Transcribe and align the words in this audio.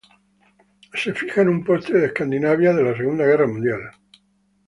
Se 0.95 1.13
fija 1.13 1.43
en 1.43 1.49
un 1.49 1.63
poste 1.63 1.93
de 1.93 2.07
Escandinavia 2.07 2.73
de 2.73 2.81
la 2.81 2.97
Segunda 2.97 3.23
Guerra 3.23 3.45
Mundial. 3.45 3.81